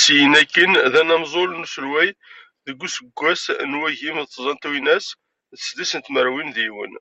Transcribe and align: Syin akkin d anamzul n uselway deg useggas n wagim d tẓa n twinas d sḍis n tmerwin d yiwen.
Syin 0.00 0.32
akkin 0.40 0.72
d 0.92 0.94
anamzul 1.00 1.50
n 1.52 1.62
uselway 1.66 2.08
deg 2.66 2.78
useggas 2.86 3.42
n 3.70 3.72
wagim 3.80 4.16
d 4.22 4.26
tẓa 4.32 4.52
n 4.54 4.58
twinas 4.62 5.06
d 5.56 5.58
sḍis 5.66 5.92
n 5.96 6.00
tmerwin 6.02 6.50
d 6.54 6.56
yiwen. 6.64 6.94